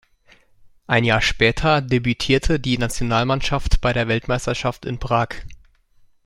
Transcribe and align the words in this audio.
Ein 0.87 1.03
Jahr 1.03 1.21
später 1.21 1.79
debütierte 1.79 2.59
die 2.59 2.79
Nationalmannschaft 2.79 3.81
bei 3.81 3.93
der 3.93 4.07
Weltmeisterschaft 4.07 4.85
in 4.87 4.97
Prag. 4.97 5.27